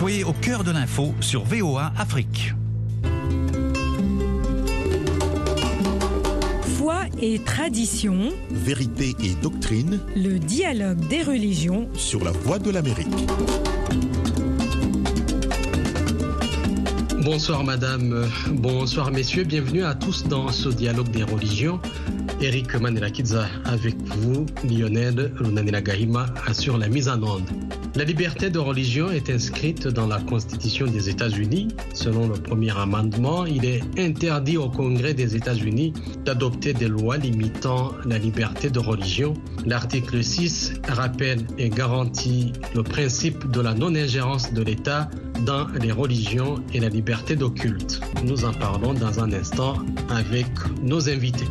[0.00, 2.54] Soyez au cœur de l'info sur VOA Afrique.
[6.78, 13.08] Foi et tradition, Vérité et doctrine le dialogue des religions sur la voie de l'Amérique.
[17.22, 21.78] Bonsoir madame, bonsoir messieurs, bienvenue à tous dans ce dialogue des religions.
[22.40, 27.50] Eric Manelakidza avec vous, Lionel Lunanila Gahima assure la mise en onde.
[27.96, 31.68] La liberté de religion est inscrite dans la Constitution des États-Unis.
[31.92, 35.92] Selon le premier amendement, il est interdit au Congrès des États-Unis
[36.24, 39.34] d'adopter des lois limitant la liberté de religion.
[39.66, 45.10] L'article 6 rappelle et garantit le principe de la non-ingérence de l'État
[45.44, 48.00] dans les religions et la liberté d'occulte.
[48.24, 49.74] Nous en parlons dans un instant
[50.10, 50.46] avec
[50.82, 51.48] nos invités.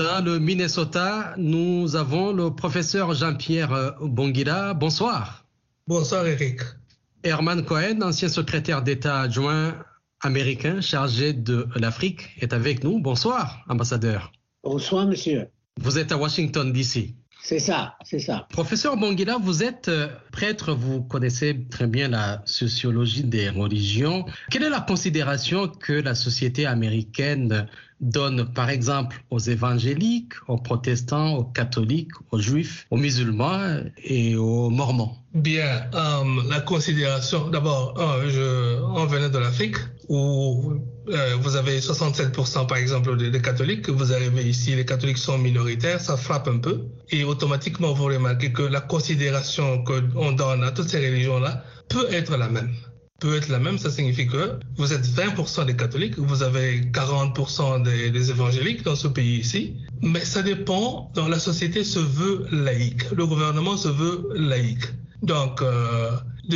[0.00, 4.72] Dans le Minnesota, nous avons le professeur Jean-Pierre Bonguila.
[4.72, 5.44] Bonsoir.
[5.86, 6.60] Bonsoir Eric.
[7.22, 9.76] Herman Cohen, ancien secrétaire d'État adjoint
[10.22, 12.98] américain chargé de l'Afrique, est avec nous.
[12.98, 14.32] Bonsoir, ambassadeur.
[14.64, 15.48] Bonsoir, monsieur.
[15.78, 17.14] Vous êtes à Washington, D.C.
[17.42, 18.46] C'est ça, c'est ça.
[18.48, 19.90] Professeur Bonguila, vous êtes
[20.32, 24.24] prêtre, vous connaissez très bien la sociologie des religions.
[24.50, 27.68] Quelle est la considération que la société américaine
[28.00, 34.70] donne par exemple aux évangéliques, aux protestants, aux catholiques, aux juifs, aux musulmans et aux
[34.70, 35.16] mormons.
[35.32, 39.76] Bien, euh, la considération, d'abord, euh, on venait de l'Afrique
[40.08, 40.74] où
[41.08, 45.38] euh, vous avez 67% par exemple des, des, catholiques, vous arrivez ici, les catholiques sont
[45.38, 46.80] minoritaires, ça frappe un peu.
[47.10, 52.36] Et automatiquement vous remarquez que la considération qu'on donne à toutes ces religions-là peut être
[52.36, 52.70] la même
[53.20, 57.82] peut être la même, ça signifie que vous êtes 20% des catholiques, vous avez 40%
[57.82, 63.10] des, évangéliques dans ce pays ici, mais ça dépend, dans la société se veut laïque,
[63.10, 64.86] le gouvernement se veut laïque.
[65.22, 66.10] Donc, euh,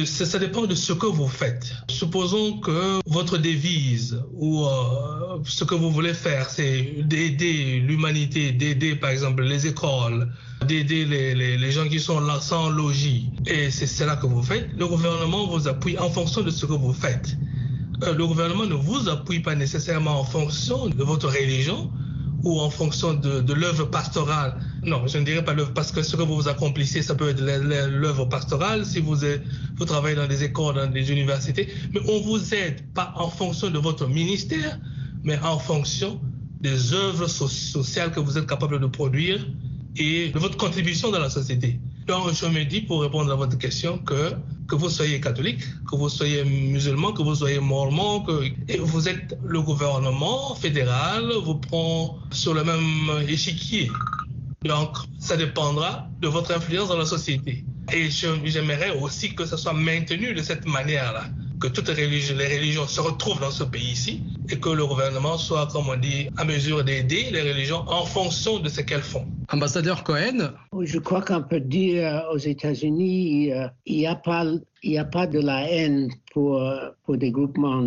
[0.04, 1.74] ça dépend de ce que vous faites.
[1.90, 8.96] Supposons que votre devise ou euh, ce que vous voulez faire, c'est d'aider l'humanité, d'aider
[8.96, 10.32] par exemple les écoles,
[10.64, 13.30] d'aider les, gens qui sont là sans logis.
[13.46, 14.68] Et c'est cela que vous faites.
[14.76, 17.36] Le gouvernement vous appuie en fonction de ce que vous faites.
[18.02, 21.90] Euh, le gouvernement ne vous appuie pas nécessairement en fonction de votre religion
[22.42, 24.58] ou en fonction de, l'œuvre pastorale.
[24.82, 27.40] Non, je ne dirais pas l'œuvre parce que ce que vous accomplissez, ça peut être
[27.40, 29.16] l'œuvre pastorale si vous,
[29.86, 33.78] travaillez dans des écoles, dans des universités, mais on vous aide pas en fonction de
[33.78, 34.78] votre ministère,
[35.22, 36.20] mais en fonction
[36.60, 39.46] des œuvres so sociales que vous êtes capable de produire
[39.96, 41.78] et de votre contribution dans la société.
[42.06, 44.34] Donc, je me dis, pour répondre à votre question, que
[44.66, 49.36] que vous soyez catholique, que vous soyez musulman, que vous soyez mormon, que vous êtes
[49.44, 53.90] le gouvernement fédéral, vous prend sur le même échiquier.
[54.64, 57.64] Donc, ça dépendra de votre influence dans la société.
[57.92, 61.26] Et j'aimerais aussi que ça soit maintenu de cette manière-là,
[61.60, 65.38] que toutes les religions, les religions se retrouvent dans ce pays-ci et que le gouvernement
[65.38, 69.24] soit, comme on dit, à mesure d'aider les religions en fonction de ce qu'elles font.
[69.50, 73.50] Ambassadeur Cohen Je crois qu'on peut dire aux États-Unis,
[73.86, 74.44] il n'y a, pas,
[74.82, 76.62] il a pas de la haine pour,
[77.04, 77.82] pour des groupements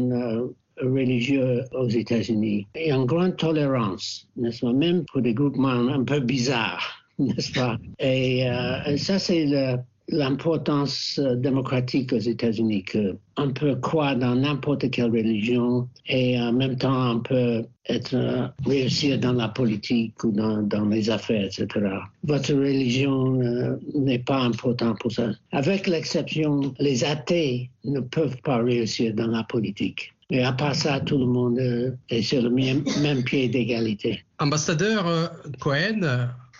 [0.81, 2.67] religieux aux États-Unis.
[2.75, 7.03] Il y a une grande tolérance, n'est-ce pas, même pour des groupements un peu bizarres,
[7.19, 9.47] n'est-ce pas Et euh, ça, c'est
[10.09, 17.15] l'importance démocratique aux États-Unis, qu'on peut croire dans n'importe quelle religion et en même temps
[17.15, 21.67] on peut euh, réussir dans la politique ou dans, les affaires, etc.
[22.23, 25.29] Votre religion euh, n'est pas importante pour ça.
[25.51, 30.13] Avec l'exception, les athées ne peuvent pas réussir dans la politique.
[30.29, 31.59] Et à part ça, tout le monde
[32.09, 34.25] est sur le même pied d'égalité.
[34.39, 36.01] Ambassadeur Cohen,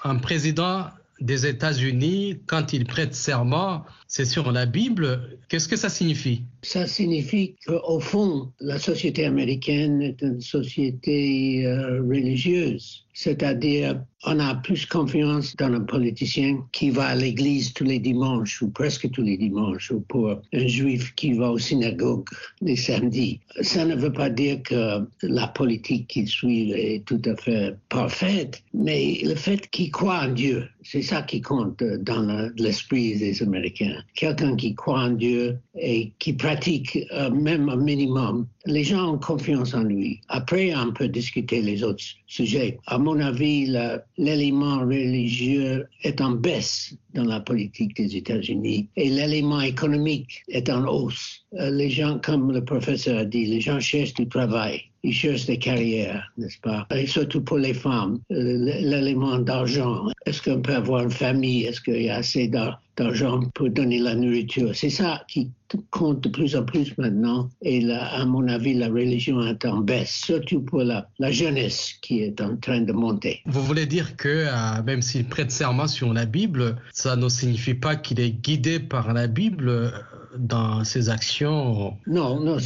[0.06, 0.86] un président
[1.20, 5.38] des États-Unis, quand il prête serment, c'est sur la Bible.
[5.50, 6.42] Qu'est-ce que ça signifie?
[6.62, 13.04] Ça signifie qu'au fond, la société américaine est une société euh, religieuse.
[13.14, 18.62] C'est-à-dire, on a plus confiance dans un politicien qui va à l'église tous les dimanches
[18.62, 22.28] ou presque tous les dimanches ou pour un juif qui va au synagogue
[22.62, 23.40] les samedis.
[23.62, 28.62] Ça ne veut pas dire que la politique qu'il suit est tout à fait parfaite,
[28.72, 33.97] mais le fait qu'il croit en Dieu, c'est ça qui compte dans l'esprit des Américains.
[34.16, 39.18] Quelqu'un qui croit en Dieu et qui pratique euh, même un minimum, les gens ont
[39.18, 40.22] confiance en lui.
[40.28, 42.80] Après, on peut discuter les autres sujets.
[42.88, 43.74] À mon avis,
[44.18, 50.86] l'élément religieux est en baisse dans la politique des États-Unis et l'élément économique est en
[50.86, 51.46] hausse.
[51.60, 54.82] Euh, les gens, comme le professeur a dit, les gens cherchent du travail.
[55.04, 56.86] Ils cherchent des carrières, n'est-ce pas?
[56.94, 60.08] Et surtout pour les femmes, l'élément d'argent.
[60.26, 61.64] Est-ce qu'on peut avoir une famille?
[61.66, 64.76] Est-ce qu'il y a assez d'argent pour donner la nourriture?
[64.76, 65.50] C'est ça qui
[65.92, 67.50] compte de plus en plus maintenant.
[67.62, 71.94] Et là, à mon avis, la religion est en baisse, surtout pour la, la jeunesse
[72.02, 73.42] qui est en train de monter.
[73.46, 77.74] Vous voulez dire que euh, même s'il prête serment sur la Bible, ça ne signifie
[77.74, 79.90] pas qu'il est guidé par la Bible euh,
[80.38, 82.58] dans ses actions non, non?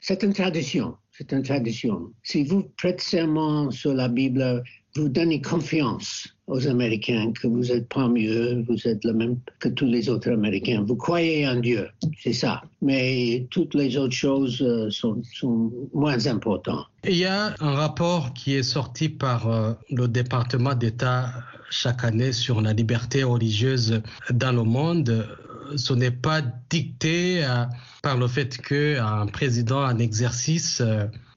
[0.00, 0.96] C'est une tradition.
[1.12, 2.12] C'est une tradition.
[2.22, 4.62] Si vous prêtez serment sur la Bible,
[4.96, 9.68] vous donnez confiance aux Américains que vous êtes pas mieux, vous êtes le même que
[9.68, 10.84] tous les autres Américains.
[10.86, 11.88] Vous croyez en Dieu,
[12.22, 12.62] c'est ça.
[12.80, 16.86] Mais toutes les autres choses euh, sont, sont, moins importantes.
[17.04, 21.30] Il y a un rapport qui est sorti par euh, le département d'État
[21.70, 24.00] chaque année sur la liberté religieuse
[24.32, 25.26] dans le monde
[25.74, 27.64] ce n'est pas dicté euh,
[28.00, 30.80] par le fait qu'un président en exercice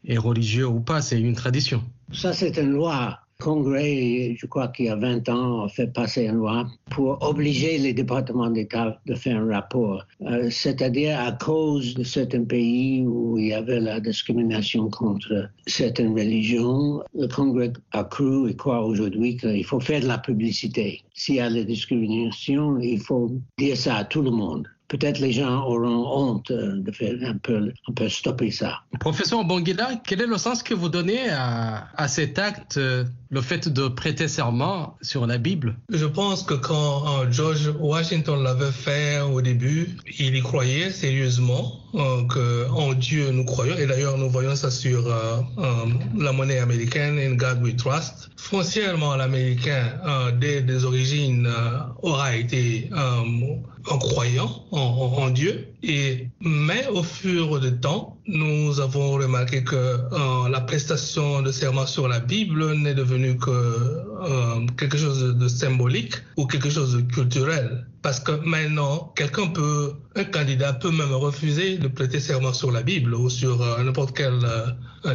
[0.05, 1.83] est religieux ou pas, c'est une tradition.
[2.13, 3.19] Ça, c'est une loi.
[3.41, 7.17] Le Congrès, je crois qu'il y a 20 ans, a fait passer une loi pour
[7.21, 10.05] obliger les départements d'État de faire un rapport.
[10.23, 16.13] Euh, C'est-à-dire à cause de certains pays où il y avait la discrimination contre certaines
[16.13, 21.01] religions, le Congrès a cru et croit aujourd'hui qu'il faut faire de la publicité.
[21.13, 25.31] S'il y a la discrimination, il faut dire ça à tout le monde peut-être les
[25.31, 28.81] gens auront honte de faire un peu, un peu stopper ça.
[28.99, 33.69] Professeur Bonguila, quel est le sens que vous donnez à, à cet acte, le fait
[33.69, 35.77] de prêter serment sur la Bible?
[35.89, 42.23] Je pense que quand George Washington l'avait fait au début, il y croyait sérieusement euh,
[42.23, 45.63] qu'en Dieu nous croyons, et d'ailleurs nous voyons ça sur euh, euh,
[46.17, 48.29] la monnaie américaine, In God We Trust.
[48.37, 52.89] Foncièrement, l'Américain, euh, dès des origines, euh, aura été
[53.83, 55.67] croyant en, en, en, Dieu.
[55.81, 61.85] Et, mais au fur du temps, nous avons remarqué que euh, la prestation de serment
[61.85, 67.01] sur la Bible n'est devenue que euh, quelque chose de symbolique ou quelque chose de
[67.01, 67.87] culturel.
[68.01, 72.81] Parce que maintenant, quelqu'un peut, un candidat peut même refuser de prêter serment sur la
[72.81, 74.45] Bible ou sur euh, n'importe quelle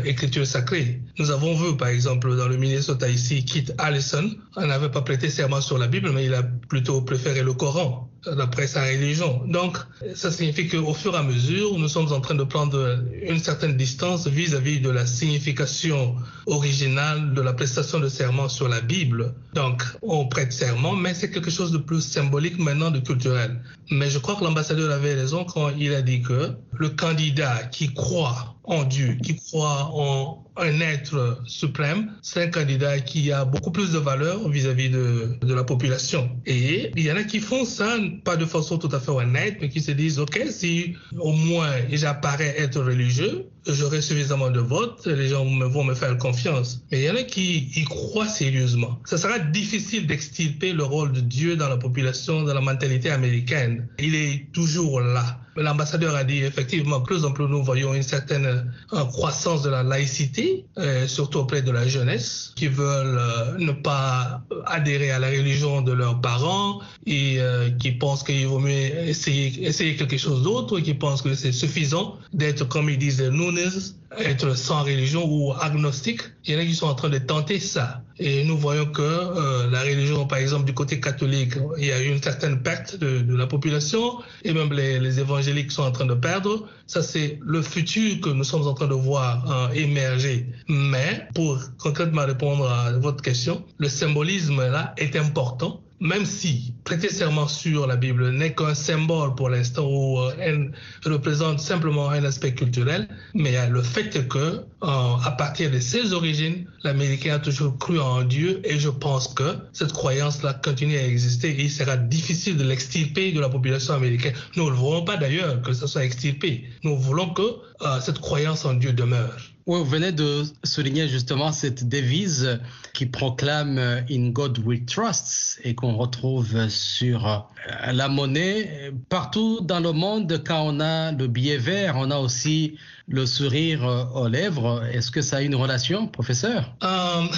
[0.06, 1.02] écriture sacrée.
[1.18, 5.28] Nous avons vu, par exemple, dans le Minnesota ici, Kit Allison, on n'avait pas prêté
[5.28, 9.42] serment sur la Bible, mais il a plutôt préféré le Coran d'après sa religion.
[9.46, 9.78] Donc,
[10.14, 13.76] ça signifie qu'au fur et à mesure, nous sommes en train de prendre une certaine
[13.76, 16.14] distance vis-à-vis -vis de la signification
[16.46, 19.34] originale de la prestation de serment sur la Bible.
[19.54, 23.60] Donc, on prête serment, mais c'est quelque chose de plus symbolique maintenant, de culturel.
[23.90, 27.92] Mais je crois que l'ambassadeur avait raison quand il a dit que le candidat qui
[27.92, 33.70] croit en Dieu, qui croit en un être suprême, c'est un candidat qui a beaucoup
[33.70, 36.30] plus de valeur vis-à-vis de, de, la population.
[36.46, 39.58] Et il y en a qui font ça, pas de façon tout à fait honnête,
[39.60, 45.06] mais qui se disent, OK, si au moins j'apparais être religieux, j'aurai suffisamment de votes,
[45.06, 46.82] les gens vont me faire confiance.
[46.90, 49.00] Mais il y en a qui y croient sérieusement.
[49.04, 53.88] Ça sera difficile d'extirper le rôle de Dieu dans la population, dans la mentalité américaine.
[53.98, 55.40] Il est toujours là.
[55.56, 59.82] L'ambassadeur a dit effectivement, plus en plus nous voyons une certaine euh, croissance de la
[59.82, 65.28] laïcité, euh, surtout auprès de la jeunesse, qui veulent euh, ne pas adhérer à la
[65.28, 67.38] religion de leurs parents et
[67.78, 72.18] qui pensent qu'il vaut mieux essayer, essayer quelque chose d'autre, qui pensent que c'est suffisant
[72.32, 73.20] d'être, comme ils disent,
[73.58, 76.20] être sans religion ou agnostique.
[76.44, 78.02] Il y en a qui sont en train de tenter ça.
[78.18, 82.00] Et nous voyons que euh, la religion, par exemple, du côté catholique, il y a
[82.00, 86.14] eu une certaine perte de, la population et même les, évangéliques sont en train de
[86.14, 86.68] perdre.
[86.86, 90.46] Ça, c'est le futur que nous sommes en train de voir euh, émerger.
[90.68, 97.08] Mais pour concrètement répondre à votre question, le symbolisme là est important même si prêter
[97.08, 100.70] serment sur la Bible n'est qu'un symbole pour l'instant ou euh, elle
[101.06, 106.66] représente simplement un aspect culturel, mais le fait que, euh, à partir de ses origines,
[106.82, 111.48] l'Américain a toujours cru en Dieu et je pense que cette croyance-là continue à exister
[111.48, 114.34] et il sera difficile de l'extirper de la population américaine.
[114.56, 116.64] Nous ne voulons pas d'ailleurs que ça soit extirpé.
[116.82, 119.53] Nous voulons que euh, cette croyance en Dieu demeure.
[119.66, 122.60] Oui, vous venez de souligner justement cette devise
[122.92, 123.78] qui proclame
[124.10, 127.48] In God We Trust et qu'on retrouve sur
[127.90, 128.92] la monnaie.
[129.08, 134.10] Partout dans le monde, quand on a le billet vert, on a aussi le sourire
[134.14, 134.82] aux lèvres.
[134.92, 136.74] Est-ce que ça a une relation, professeur?
[136.84, 137.28] Um,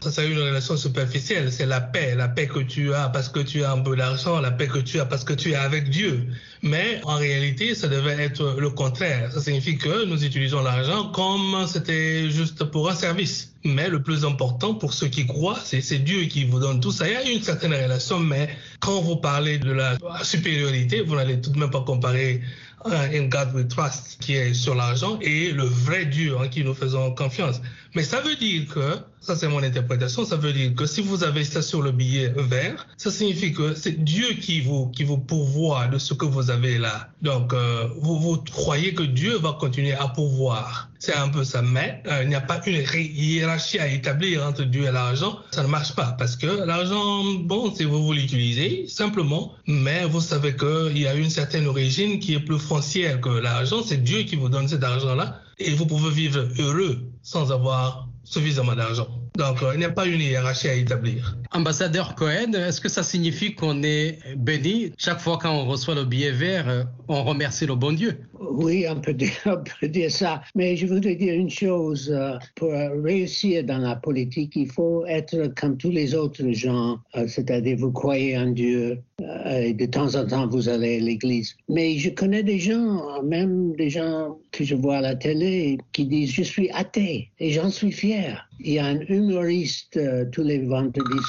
[0.00, 1.50] Ça a une relation superficielle.
[1.52, 4.40] C'est la paix, la paix que tu as parce que tu as un peu d'argent,
[4.40, 6.26] la paix que tu as parce que tu es avec Dieu.
[6.62, 9.32] Mais en réalité, ça devait être le contraire.
[9.32, 13.52] Ça signifie que nous utilisons l'argent comme c'était juste pour un service.
[13.64, 17.08] mais le plus important pour ceux qui croient, c'est Dieu qui vous donne tout ça.
[17.08, 18.48] Il y a une certaine relation, mais
[18.80, 22.40] quand vous parlez de la supériorité, vous n'allez tout de même pas comparer
[22.90, 26.74] un God we trust qui est sur l'argent et le vrai Dieu en qui nous
[26.74, 27.60] faisons confiance.
[27.94, 31.24] Mais ça veut dire que, ça c'est mon interprétation, ça veut dire que si vous
[31.24, 35.16] avez ça sur le billet vert, ça signifie que c'est Dieu qui vous, qui vous
[35.16, 37.08] pourvoit de ce que vous avez là.
[37.22, 40.90] Donc, euh, vous, vous croyez que Dieu va continuer à pourvoir.
[40.98, 41.62] C'est un peu ça.
[41.62, 45.38] Mais euh, il n'y a pas une hiérarchie à établir entre Dieu et l'argent.
[45.50, 50.20] Ça ne marche pas parce que l'argent, bon, si vous, vous l'utilisez simplement, mais vous
[50.20, 53.82] savez qu'il y a une certaine origine qui est plus que l'argent.
[53.82, 58.74] C'est Dieu qui vous donne cet argent-là et vous pouvez vivre heureux sans avoir suffisamment
[58.74, 59.08] d'argent.
[59.36, 61.36] Donc, euh, il n'y a pas une hiérarchie à établir.
[61.52, 66.32] Ambassadeur Cohen, est-ce que ça signifie qu'on est béni chaque fois qu'on reçoit le billet
[66.32, 68.18] vert, euh, on remercie le bon Dieu?
[68.38, 70.42] Oui, on peut, dire, ça.
[70.54, 72.10] Mais je voudrais dire une chose.
[72.10, 77.76] Euh, pour réussir dans la politique, il faut être comme tous les autres gens, c'est-à-dire
[77.78, 78.98] vous croyez en Dieu
[79.46, 81.56] et de temps en temps vous allez à l'église.
[81.68, 86.06] Mais je connais des gens, même des gens que je vois à la télé, qui
[86.06, 88.48] disent je suis athée et j'en suis fier.
[88.60, 91.22] Il y a un humoriste euh, tous les vendredis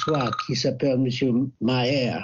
[0.46, 1.50] qui s'appelle M.
[1.60, 2.20] Maher.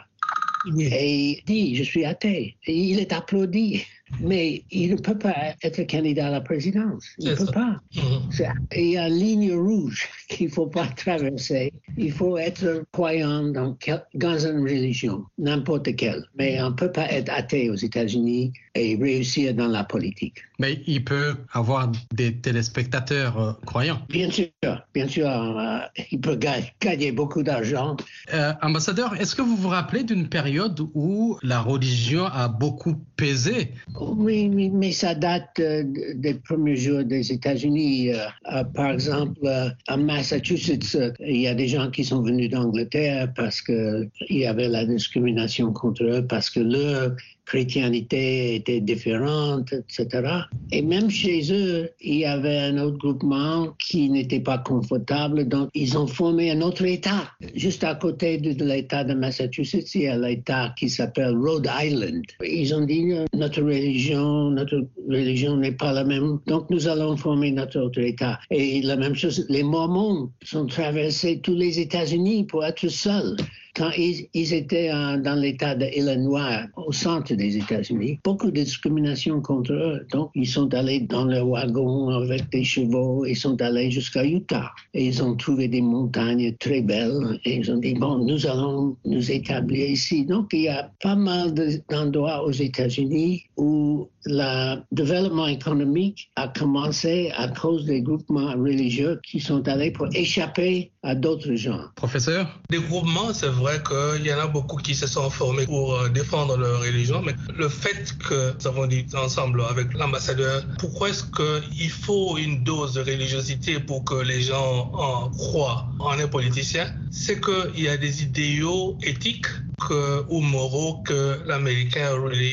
[0.78, 2.56] Et il dit, je suis athée.
[2.66, 3.84] Et il est applaudi.
[4.20, 7.04] Mais il ne peut pas être candidat à la présidence.
[7.18, 7.80] Il ne peut pas.
[7.94, 8.54] Mm-hmm.
[8.76, 11.72] Il y a une ligne rouge qu'il ne faut pas traverser.
[11.96, 13.76] Il faut être croyant dans,
[14.14, 16.24] dans une religion, n'importe quelle.
[16.38, 20.38] Mais on ne peut pas être athée aux États-Unis et réussir dans la politique.
[20.58, 24.00] Mais il peut avoir des téléspectateurs euh, croyants.
[24.08, 24.48] Bien sûr,
[24.92, 25.28] bien sûr.
[25.28, 25.78] Euh,
[26.10, 27.96] il peut gagner beaucoup d'argent.
[28.32, 33.72] Euh, ambassadeur, est-ce que vous vous rappelez d'une période où la religion a beaucoup pesé
[34.00, 35.84] oui, mais ça date euh,
[36.14, 38.12] des premiers jours des États-Unis.
[38.12, 39.46] Euh, euh, par exemple,
[39.86, 44.68] à Massachusetts, il y a des gens qui sont venus d'Angleterre parce qu'il y avait
[44.68, 50.28] la discrimination contre eux, parce que leur chrétienté était différente, etc.
[50.72, 55.68] Et même chez eux, il y avait un autre groupement qui n'était pas confortable, donc
[55.74, 57.28] ils ont formé un autre État.
[57.54, 62.22] Juste à côté de l'État de Massachusetts, il y a l'État qui s'appelle Rhode Island.
[62.42, 67.50] Ils ont dit notre religion, notre religion n'est pas la même, donc nous allons former
[67.50, 68.38] notre autre État.
[68.50, 73.36] Et la même chose, les Mormons sont traversés tous les États-Unis pour être seuls
[73.74, 80.06] quand ils, étaient dans l'État d'Illinois, au centre des États-Unis, beaucoup de discrimination contre eux.
[80.12, 84.70] Donc, ils sont allés dans leur wagon avec des chevaux, ils sont allés jusqu'à Utah.
[84.94, 87.40] Et ils ont trouvé des montagnes très belles.
[87.44, 90.24] Et ils ont dit, bon, nous allons nous établir ici.
[90.24, 91.52] Donc, il y a pas mal
[91.88, 99.40] d'endroits aux États-Unis où le développement économique a commencé à cause des groupements religieux qui
[99.40, 101.80] sont allés pour échapper à d'autres gens.
[101.96, 102.58] Professeur?
[102.70, 106.08] Des groupements, c'est vrai qu'il y en a beaucoup qui se sont formés pour euh,
[106.08, 111.24] défendre leur religion, mais le fait que nous avons dit ensemble avec l'ambassadeur, pourquoi est-ce
[111.24, 116.86] qu'il faut une dose de religiosité pour que les gens en croient en un politicien
[117.10, 119.46] C'est qu'il y a des idéaux éthiques
[119.88, 122.10] que, ou moraux que l'Américain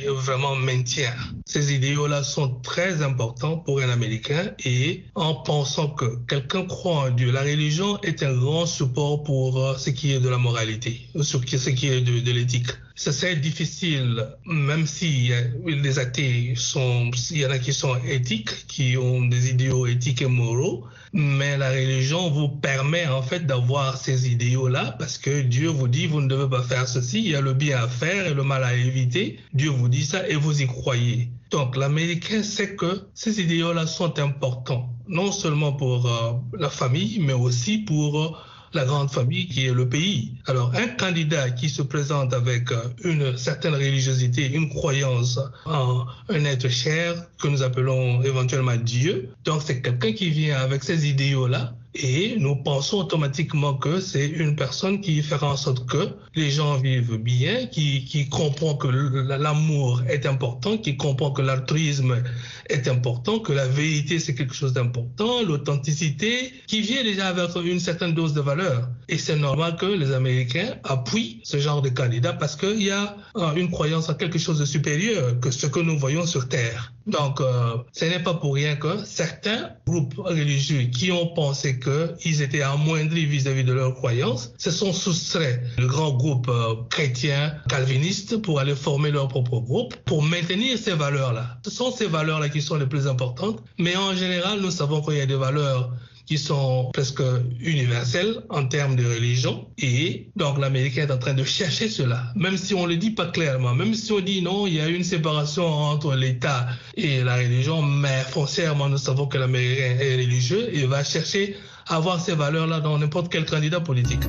[0.09, 1.13] vraiment maintient.
[1.45, 7.09] Ces idéaux-là sont très importants pour un Américain et en pensant que quelqu'un croit en
[7.11, 11.09] Dieu, la religion est un grand support pour euh, ce qui est de la moralité,
[11.21, 12.67] ce qui est de l'éthique.
[13.01, 15.31] Ça serait difficile, même si
[15.65, 20.21] les athées sont, il y en a qui sont éthiques, qui ont des idéaux éthiques
[20.21, 25.69] et moraux, mais la religion vous permet en fait d'avoir ces idéaux-là parce que Dieu
[25.69, 28.27] vous dit vous ne devez pas faire ceci, il y a le bien à faire
[28.27, 29.39] et le mal à éviter.
[29.55, 31.31] Dieu vous dit ça et vous y croyez.
[31.49, 37.33] Donc l'Américain sait que ces idéaux-là sont importants, non seulement pour euh, la famille, mais
[37.33, 38.31] aussi pour euh,
[38.73, 40.31] la grande famille qui est le pays.
[40.47, 46.45] Alors, un candidat qui se présente avec euh, une certaine religiosité, une croyance en un
[46.45, 51.73] être cher que nous appelons éventuellement Dieu, donc c'est quelqu'un qui vient avec ces idéaux-là
[51.93, 56.77] et nous pensons automatiquement que c'est une personne qui fera en sorte que les gens
[56.77, 62.23] vivent bien, qui, comprend que l'amour est important, qui comprend que l'altruisme
[62.69, 67.79] est important, que la vérité c'est quelque chose d'important, l'authenticité, qui vient déjà avec une
[67.79, 68.87] certaine dose de valeur.
[69.09, 73.17] Et c'est normal que les Américains appuient ce genre de candidat parce qu'il y a
[73.35, 76.93] euh, une croyance en quelque chose de supérieur que ce que nous voyons sur Terre.
[77.07, 82.41] Donc, euh, ce n'est pas pour rien que certains groupes religieux qui ont pensé qu'ils
[82.41, 88.41] étaient amoindris vis-à-vis de leurs croyances se sont soustraits du grand groupe euh, chrétien calviniste
[88.41, 91.57] pour aller former leur propre groupe pour maintenir ces valeurs-là.
[91.65, 95.17] Ce sont ces valeurs-là qui sont les plus importantes, mais en général, nous savons qu'il
[95.17, 95.91] y a des valeurs
[96.31, 97.21] qui sont presque
[97.59, 99.67] universelles en termes de religion.
[99.77, 103.11] Et donc l'Américain est en train de chercher cela, même si on ne le dit
[103.11, 107.21] pas clairement, même si on dit non, il y a une séparation entre l'État et
[107.21, 111.57] la religion, mais foncièrement, nous savons que l'Américain est religieux et va chercher
[111.89, 114.23] à avoir ces valeurs-là dans n'importe quel candidat politique.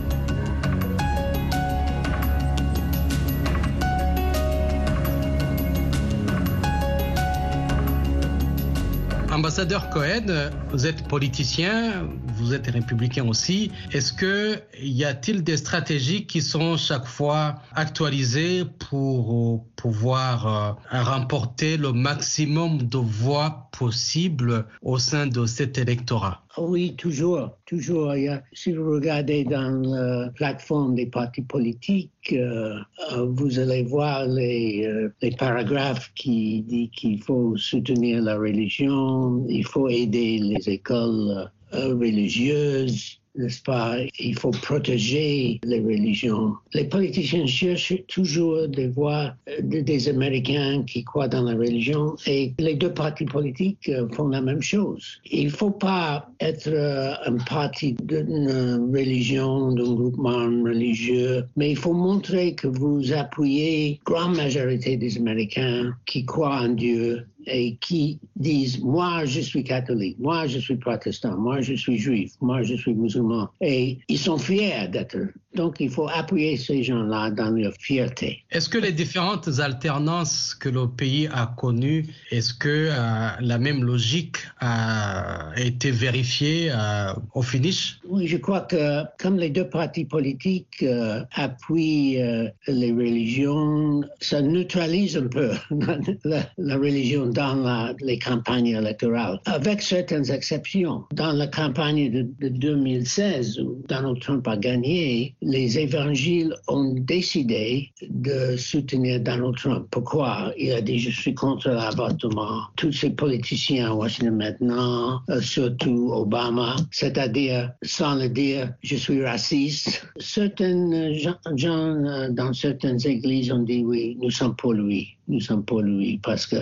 [9.53, 13.71] Ambassadeur Cohen, vous êtes politicien, vous êtes républicain aussi.
[13.91, 20.47] Est-ce que y a-t-il des stratégies qui sont chaque fois actualisées pour pouvoir
[20.91, 26.42] euh, remporter le maximum de voix possible au sein de cet électorat?
[26.59, 28.13] Oui, toujours, toujours.
[28.53, 32.79] Si vous regardez dans la plateforme des partis politiques, euh,
[33.13, 34.87] euh, vous allez voir les,
[35.23, 43.19] les paragraphes qui disent qu'il faut soutenir la religion, il faut aider les écoles religieuses,
[43.35, 43.97] n'est-ce pas?
[44.19, 46.55] Il faut protéger les religions.
[46.75, 52.75] Les politiciens cherchent toujours des voix des Américains qui croient dans la religion et les
[52.75, 55.21] deux partis politiques euh, font la même chose.
[55.31, 61.77] Il ne faut pas être euh, un parti d'une religion, d'un groupement religieux, mais il
[61.77, 67.77] faut montrer que vous appuyez la grande majorité des Américains qui croient en Dieu et
[67.77, 72.63] qui disent moi je suis catholique, moi je suis protestant, moi je suis juif, moi
[72.63, 73.49] je suis musulman.
[73.61, 75.17] Et ils sont fiers d'être.
[75.55, 78.45] Donc il faut appuyer ces gens-là dans leur fierté.
[78.51, 83.85] Est-ce que les différentes alternances que le pays a connues, est-ce que euh, la même
[83.85, 88.01] logique a été vérifiée euh, au finish?
[88.09, 92.19] Oui, je crois que comme les deux partis politiques euh, appuient
[92.67, 95.51] les religions, ça neutralise un peu
[96.25, 101.05] la, la religion dans la, les campagnes électorales, avec certaines exceptions.
[101.13, 107.91] Dans la campagne de, de, 2016, où Donald Trump a gagné, les évangiles ont décidé
[108.09, 109.87] de soutenir Donald Trump.
[109.91, 110.53] Pourquoi?
[110.57, 112.63] Il a dit je suis contre l'avortement.
[112.77, 119.25] Tous ces politiciens à Washington maintenant, euh, surtout Obama, c'est-à-dire sans le dire je suis
[119.25, 120.07] raciste.
[120.19, 125.65] Certains gens, euh, dans certaines églises ont dit oui, nous sommes pour lui nous sommes
[125.65, 126.57] pour lui parce que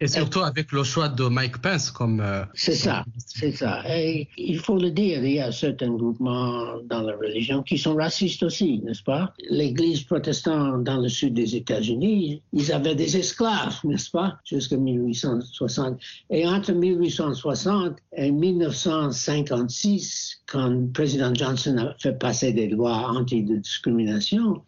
[0.00, 3.82] et surtout avec le choix de Mike Pence comme euh, c'est ça c'est ça.
[3.88, 7.94] Et il faut le dire il y a certains groupements dans la religion qui sont
[7.94, 9.32] racistes aussi n'est-ce pas?
[9.48, 14.38] L'église protestante dans le sud des États-Unis ils avaient des esclaves n'est-ce pas?
[14.44, 15.98] Jusqu'à 1860
[16.30, 24.18] et entre 1860 et 1956 quand le président Johnson a fait passer des lois anti-discrimination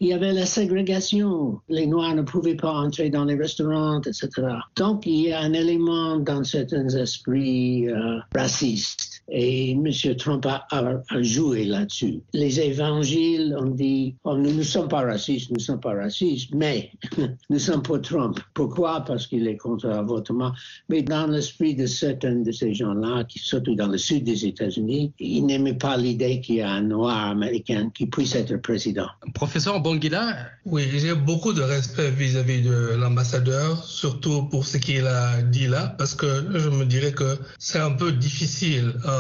[0.01, 1.61] il y avait la ségrégation.
[1.69, 4.29] Les noirs ne pouvaient pas entrer dans les restaurants, etc.
[4.77, 9.20] Donc, il y a un élément dans certains esprits euh, racistes.
[9.31, 9.89] Et M.
[10.17, 12.21] Trump a, a, joué là-dessus.
[12.33, 16.51] Les évangiles ont dit, oh, nous ne sommes pas racistes, nous ne sommes pas racistes,
[16.55, 16.91] mais
[17.51, 18.41] nous sommes pour Trump.
[18.55, 19.03] Pourquoi?
[19.03, 20.53] Parce qu'il est contre l'avortement.
[20.89, 25.13] Mais dans l'esprit de certains de ces gens-là, qui surtout dans le sud des États-Unis,
[25.21, 29.07] ils n'aimaient pas l'idée qu'il y a un noir américain qui puisse être président.
[29.35, 30.37] Professeur Bongila?
[30.65, 35.95] Oui, j'ai beaucoup de respect vis-à-vis de l'ambassadeur, surtout pour ce qu'il a dit là,
[35.99, 38.93] parce que je me dirais que c'est un peu difficile.
[39.07, 39.20] Euh,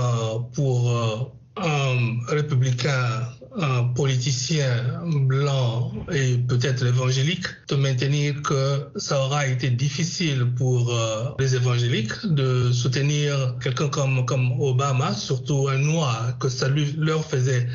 [0.52, 1.16] pour euh,
[1.56, 10.46] un républicain, un politicien blanc et peut-être évangélique, de maintenir que ça aura été difficile
[10.56, 16.68] pour euh, les évangéliques de soutenir quelqu'un comme, comme Obama, surtout un noir, que ça
[16.68, 17.66] lui, leur faisait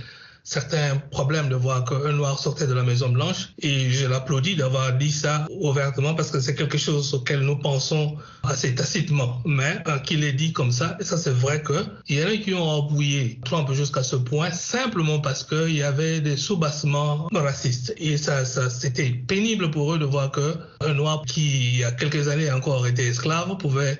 [0.46, 4.94] certains problèmes de voir qu'un noir sortait de la Maison Blanche et je l'applaudis d'avoir
[4.94, 9.42] dit ça ouvertement parce que c'est quelque chose auquel nous pensons assez tacitement.
[9.46, 12.38] Mais euh, qu'il ait dit comme ça, et ça c'est vrai qu'il y en a
[12.38, 17.94] qui ont appuyé Trump jusqu'à ce point simplement parce qu'il y avait des soubassements racistes
[17.98, 21.92] et ça, ça c'était pénible pour eux de voir qu'un noir qui il y a
[21.92, 23.98] quelques années encore était esclave pouvait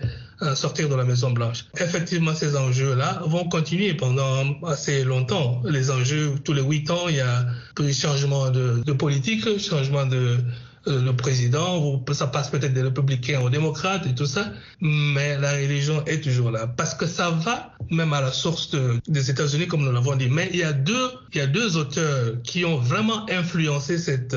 [0.56, 1.66] sortir de la Maison Blanche.
[1.78, 5.62] Effectivement, ces enjeux-là vont continuer pendant assez longtemps.
[5.66, 7.46] Les enjeux, tous les huit ans, il y a
[7.80, 10.38] un changement de, de politique, changement de
[10.88, 15.54] euh, le président, ça passe peut-être des républicains aux démocrates et tout ça, mais la
[15.54, 19.68] religion est toujours là parce que ça va même à la source de, des États-Unis,
[19.68, 20.28] comme nous l'avons dit.
[20.30, 24.36] Mais il y a deux, il y a deux auteurs qui ont vraiment influencé cette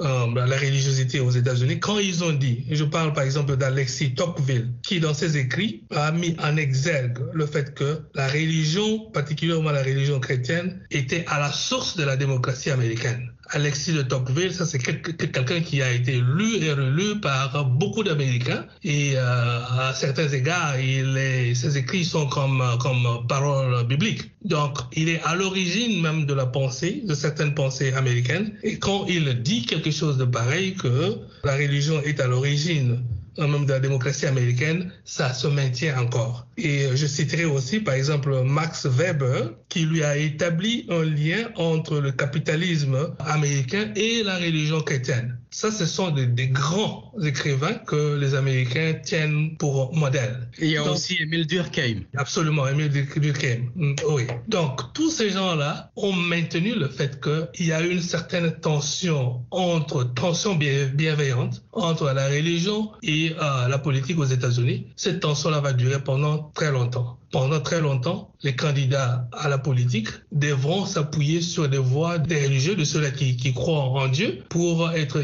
[0.00, 4.72] euh, la religiosité aux États-Unis quand ils ont dit, je parle par exemple d'Alexis Tocqueville,
[4.82, 9.82] qui dans ses écrits a mis en exergue le fait que la religion, particulièrement la
[9.82, 14.78] religion chrétienne, était à la source de la démocratie américaine Alexis de Tocqueville, ça c'est
[14.78, 20.78] quelqu'un qui a été lu et relu par beaucoup d'Américains et euh, à certains égards,
[20.78, 24.30] il est, ses écrits sont comme, comme paroles bibliques.
[24.44, 28.52] Donc, il est à l'origine même de la pensée, de certaines pensées américaines.
[28.62, 33.02] Et quand il dit quelque chose de pareil, que la religion est à l'origine
[33.38, 36.46] même de la démocratie américaine, ça se maintient encore.
[36.56, 41.98] Et je citerai aussi, par exemple, Max Weber, qui lui a établi un lien entre
[42.00, 45.39] le capitalisme américain et la religion chrétienne.
[45.50, 50.48] Ça, ce sont des, grands écrivains que les Américains tiennent pour modèle.
[50.58, 52.02] il y a aussi Émile Durkheim.
[52.16, 53.70] Absolument, Émile Durkheim.
[53.74, 54.26] Mm, oui.
[54.46, 60.04] Donc, tous ces gens-là ont maintenu le fait qu'il y a une certaine tension entre,
[60.04, 64.86] tension bienveillante entre la religion et euh, la politique aux États-Unis.
[64.96, 70.08] Cette tension-là va durer pendant très longtemps pendant très longtemps, les candidats à la politique
[70.32, 74.90] devront s'appuyer sur des voix des religieux, de ceux-là qui, qui, croient en Dieu, pour
[74.90, 75.20] être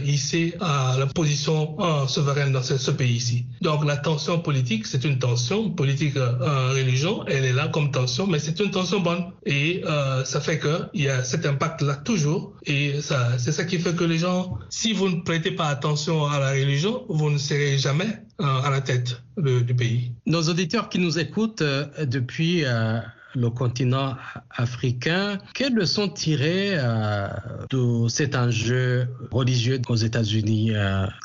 [0.60, 3.46] à la position euh, souveraine dans ce, pays-ci.
[3.60, 8.26] Donc la tension politique, c'est une tension politique euh, religion, elle est là comme tension,
[8.26, 9.24] mais c'est une tension bonne.
[9.44, 12.54] Et euh, ça fait qu'il y a cet impact-là toujours.
[12.64, 13.00] Et
[13.38, 16.50] c'est ça qui fait que les gens, si vous ne prêtez pas attention à la
[16.50, 20.12] religion, vous ne serez jamais à la tête du pays.
[20.26, 22.98] Nos auditeurs qui nous écoutent euh, depuis euh,
[23.36, 24.14] le continent
[24.50, 25.38] africain.
[25.54, 27.28] Quelles leçons tirer euh,
[27.70, 30.72] de cet enjeu religieux aux États-Unis,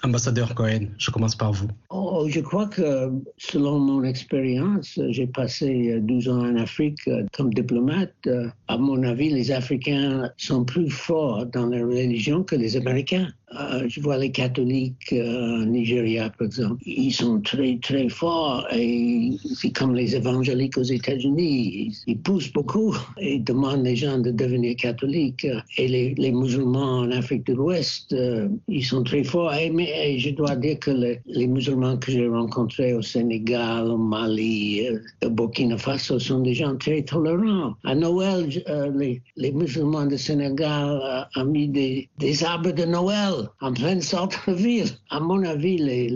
[0.04, 0.88] ambassadeur Cohen?
[0.98, 1.68] Je commence par vous.
[1.90, 8.28] Oh, je crois que selon mon expérience, j'ai passé 12 ans en Afrique comme diplomate.
[8.68, 13.28] À mon avis, les Africains sont plus forts dans la religion que les Américains.
[13.60, 19.72] Euh, je vois les catholiques euh, Nigeria, par exemple, ils sont très, très forts c'est
[19.72, 21.94] comme les évangéliques aux États-Unis.
[22.08, 25.48] Ils, poussent beaucoup et demandent les gens de devenir catholiques.
[25.78, 29.54] Et les, musulmans en Afrique de l'Ouest, euh, ils sont très forts.
[29.54, 35.00] Et, je dois dire que les, musulmans que j'ai rencontrés au Sénégal, au Mali, euh,
[35.26, 37.74] au Burkina Faso sont des gens très tolérants.
[37.84, 38.48] À Noël,
[38.96, 44.90] les, les, musulmans du Sénégal ont mis des, des arbres de Noël en plein centre-ville.
[45.10, 46.10] À mon avis, les,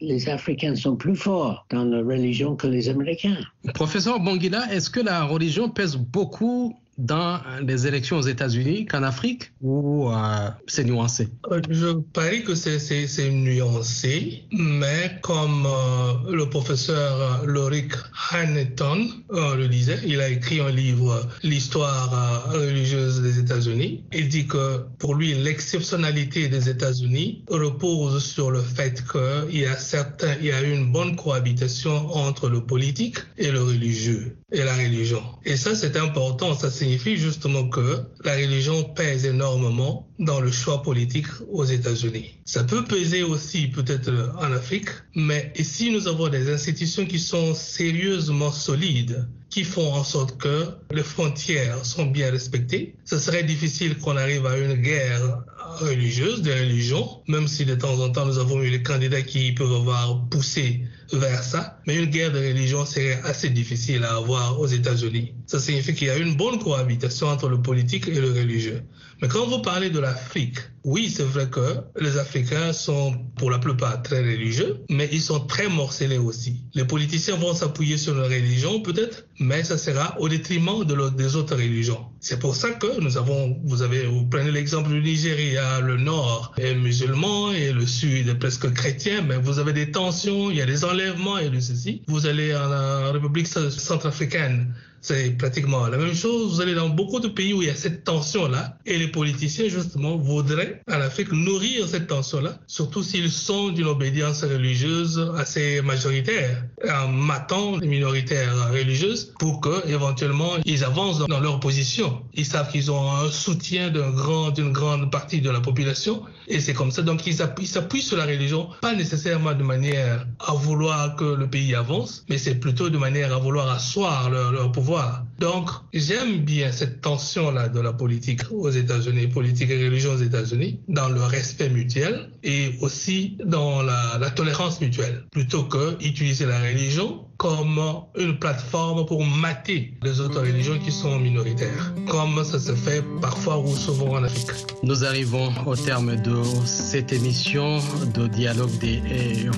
[0.00, 3.38] les, Africains sont plus forts dans la religion que les Américains.
[3.74, 9.52] Professeur Bonguila, est-ce que la religion pèse beaucoup dans les élections aux États-Unis qu'en Afrique
[9.60, 17.44] ou euh, c'est nuancé euh, Je parie que c'est nuancé, mais comme euh, le professeur
[17.46, 17.92] Lorick
[18.30, 24.04] Hanneton le disait, il a écrit un livre, L'histoire religieuse des États-Unis.
[24.12, 29.76] Il dit que pour lui, l'exceptionnalité des États-Unis repose sur le fait qu'il y a
[29.76, 34.74] certains, il y a une bonne cohabitation entre le politique et le religieux et la
[34.74, 35.22] religion.
[35.44, 36.54] Et ça, c'est important.
[36.54, 42.34] Ça signifie justement que la religion pèse énormément dans le choix politique aux États-Unis.
[42.44, 47.54] Ça peut peser aussi peut-être en Afrique, mais ici, nous avons des institutions qui sont
[47.54, 52.96] sérieusement solides qui font en sorte que les frontières sont bien respectées.
[53.04, 55.44] Ce serait difficile qu'on arrive à une guerre
[55.78, 59.52] religieuse, des religions, même si de temps en temps nous avons eu les candidats qui
[59.52, 60.80] peuvent avoir poussé
[61.12, 61.78] vers ça.
[61.86, 65.34] Mais une guerre de religion serait assez difficile à avoir aux États-Unis.
[65.46, 68.82] Ça signifie qu'il y a une bonne cohabitation entre le politique et le religieux.
[69.22, 73.60] Mais quand vous parlez de l'Afrique, oui, c'est vrai que les Africains sont pour la
[73.60, 76.64] plupart très religieux, mais ils sont très morcelés aussi.
[76.74, 81.36] Les politiciens vont s'appuyer sur leur religion peut-être, mais ça sera au détriment de des
[81.36, 82.04] autres religions.
[82.18, 86.52] C'est pour ça que nous avons, vous avez, vous prenez l'exemple du Nigeria, le nord
[86.58, 90.62] est musulman et le sud est presque chrétien, mais vous avez des tensions, il y
[90.62, 92.02] a des enlèvements et de ceci.
[92.08, 96.54] Vous allez en République centrafricaine, c'est pratiquement la même chose.
[96.54, 99.68] Vous allez dans beaucoup de pays où il y a cette tension-là et les politiciens,
[99.68, 106.64] justement, voudraient à l'Afrique nourrir cette tension-là, surtout s'ils sont d'une obédience religieuse assez majoritaire,
[106.88, 112.22] en matant les minoritaires religieuses pour que, éventuellement, ils avancent dans leur position.
[112.34, 116.74] Ils savent qu'ils ont un soutien d'une grand, grande partie de la population et c'est
[116.74, 117.02] comme ça.
[117.02, 121.74] Donc, ils s'appuient sur la religion, pas nécessairement de manière à vouloir que le pays
[121.74, 124.91] avance, mais c'est plutôt de manière à vouloir asseoir leur pouvoir
[125.38, 130.80] donc, j'aime bien cette tension-là de la politique aux États-Unis, politique et religion aux États-Unis,
[130.88, 137.26] dans le respect mutuel et aussi dans la, tolérance mutuelle, plutôt que utiliser la religion
[137.42, 137.80] comme
[138.16, 143.58] une plateforme pour mater les autres religions qui sont minoritaires, comme ça se fait parfois
[143.58, 144.52] ou souvent en Afrique.
[144.84, 147.80] Nous arrivons au terme de cette émission
[148.14, 149.02] de dialogue des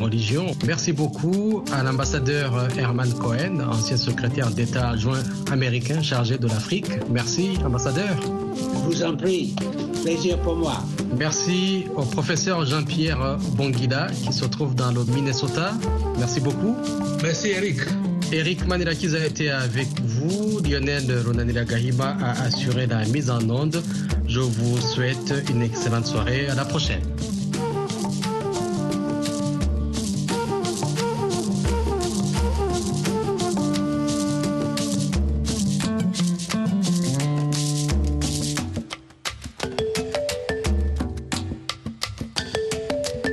[0.01, 0.47] religions.
[0.67, 6.89] Merci beaucoup à l'ambassadeur Herman Cohen, ancien secrétaire d'État adjoint américain chargé de l'Afrique.
[7.11, 8.17] Merci, ambassadeur.
[8.23, 9.55] Je vous en prie.
[10.05, 10.75] Plaisir pour moi.
[11.17, 15.73] Merci au professeur Jean-Pierre Bonguida qui se trouve dans le Minnesota.
[16.19, 16.77] Merci beaucoup.
[17.23, 17.79] Merci Eric.
[18.31, 20.61] Eric Manilakiz a été avec vous.
[20.61, 23.83] Lionel Ronanila Gahima a assuré la mise en onde.
[24.29, 26.49] Je vous souhaite une excellente soirée.
[26.49, 27.14] À la prochaine.